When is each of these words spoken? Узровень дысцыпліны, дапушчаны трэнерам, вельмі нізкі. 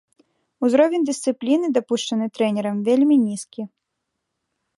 Узровень 0.67 1.03
дысцыпліны, 1.09 1.67
дапушчаны 1.75 2.25
трэнерам, 2.39 2.77
вельмі 2.89 3.15
нізкі. 3.27 3.61